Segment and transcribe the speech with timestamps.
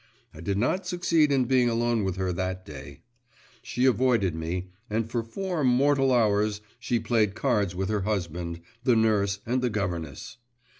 [0.33, 3.03] I did not succeed in being alone with her that day.
[3.61, 8.95] She avoided me, and for four mortal hours she played cards with her husband, the
[8.95, 10.37] nurse, and the governess!